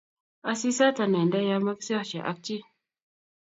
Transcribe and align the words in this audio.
Asisat 0.51 0.99
anende 1.03 1.39
ya 1.49 1.57
makisosie 1.65 2.21
ak 2.29 2.37
chii 2.45 2.63